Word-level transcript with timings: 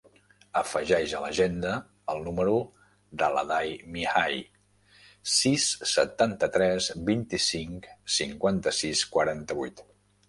Afegeix 0.59 1.11
a 1.17 1.19
l'agenda 1.25 1.73
el 2.13 2.21
número 2.27 2.55
de 3.23 3.29
l'Aday 3.35 3.75
Mihai: 3.97 4.41
sis, 5.35 5.69
setanta-tres, 5.95 6.89
vint-i-cinc, 7.11 7.89
cinquanta-sis, 8.21 9.09
quaranta-vuit. 9.17 9.89